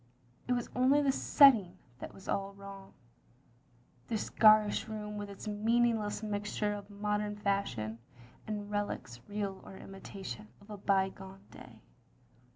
[0.47, 2.93] It was only the setting that was all wrong.
[4.07, 7.99] This garish room with its meaningless mixture of modem fashion,
[8.47, 11.81] and relics, real or imitation, of a by gone day.